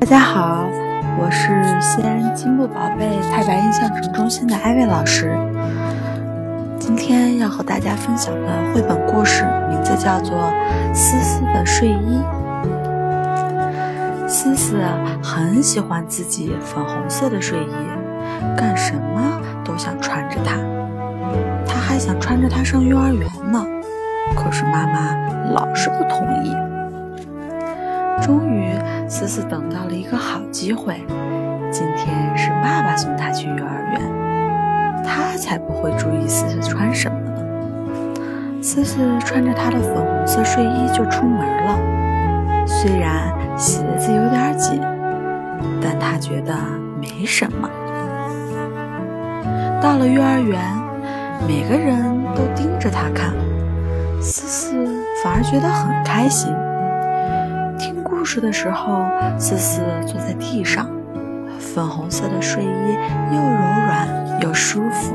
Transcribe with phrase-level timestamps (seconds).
[0.00, 0.64] 大家好，
[1.18, 1.48] 我是
[1.80, 5.36] 西安积木宝贝太白印象城中心的艾薇老师。
[6.78, 10.36] 今天要和大家分享的绘本故事名字叫做
[10.94, 12.22] 《思思的睡衣》。
[14.28, 14.78] 思思
[15.20, 17.74] 很喜欢自己粉红色的睡衣，
[18.56, 20.54] 干什么都想穿着它。
[21.66, 23.66] 她还想穿着它上幼儿园呢，
[24.36, 25.16] 可是妈妈
[25.52, 26.54] 老是不同意。
[28.20, 28.72] 终于，
[29.08, 31.02] 思思等到了一个好机会。
[31.70, 38.62] 今天是爸爸送她去幼儿园，他才不会注意思思穿什么呢。
[38.62, 41.78] 思思穿着她的粉红色睡衣就出门了。
[42.66, 44.80] 虽然鞋子有点紧，
[45.82, 46.54] 但她觉得
[47.00, 47.68] 没什么。
[49.80, 50.60] 到了幼儿园，
[51.46, 52.02] 每个人
[52.34, 53.32] 都盯着她看，
[54.20, 54.86] 思思
[55.22, 56.52] 反而觉得很开心。
[58.28, 59.06] 故事的时候，
[59.38, 60.86] 思思坐在地上，
[61.58, 62.66] 粉红色的睡衣
[63.32, 64.06] 又柔软
[64.42, 65.14] 又舒服。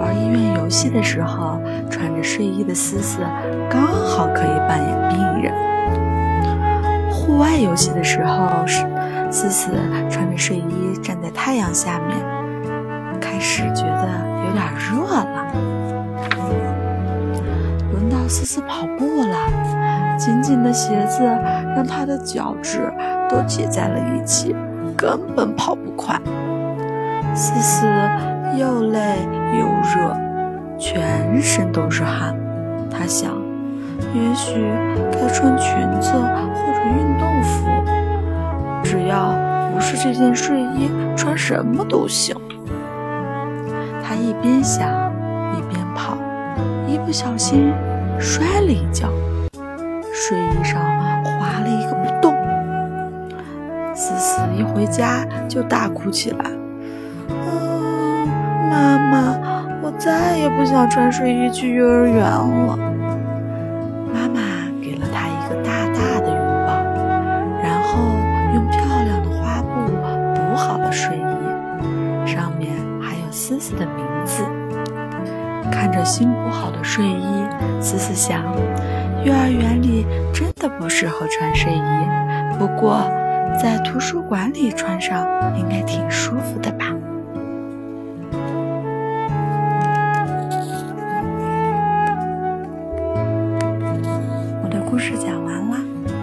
[0.00, 3.20] 玩医院游戏的时候，穿着睡衣的思思
[3.70, 5.54] 刚好可以扮演病人。
[7.08, 8.66] 户外游戏的时候，
[9.30, 9.70] 思思
[10.10, 12.18] 穿着睡衣站在太阳下面，
[13.20, 14.08] 开始觉得
[14.44, 15.52] 有点热了。
[17.92, 19.97] 轮到思思跑步了。
[20.18, 22.92] 紧紧的鞋子让他的脚趾
[23.30, 24.54] 都挤在了一起，
[24.96, 26.20] 根本跑不快。
[27.34, 27.86] 思思
[28.56, 29.18] 又累
[29.58, 30.16] 又热，
[30.76, 32.34] 全身都是汗。
[32.90, 33.30] 他想，
[34.12, 34.54] 也许
[35.12, 37.66] 该穿裙子或者运动服，
[38.82, 39.32] 只要
[39.72, 42.34] 不是这件睡衣，穿什么都行。
[44.02, 44.88] 他一边想
[45.56, 46.16] 一边跑，
[46.88, 47.72] 一不小心
[48.18, 49.08] 摔了一跤。
[50.20, 50.82] 睡衣上
[51.38, 52.34] 划了一个洞，
[53.94, 56.50] 思思一回家就大哭起来。
[57.28, 58.28] 嗯，
[58.68, 59.38] 妈妈，
[59.80, 62.76] 我再也不想穿睡衣去幼儿园了。
[64.12, 64.40] 妈妈
[64.82, 66.36] 给了她一个大大的拥
[66.66, 66.74] 抱，
[67.62, 67.98] 然后
[68.54, 69.70] 用漂亮的花布
[70.34, 74.42] 补好了睡衣，上面还有思思的名字。
[75.70, 77.46] 看着新补好的睡衣，
[77.80, 78.42] 思思想。
[79.24, 83.00] 幼儿园里真的不适合穿睡衣，不过
[83.60, 85.26] 在图书馆里穿上
[85.58, 86.86] 应该挺舒服的吧。
[94.62, 95.76] 我的故事讲完了，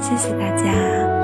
[0.00, 1.17] 谢谢大家。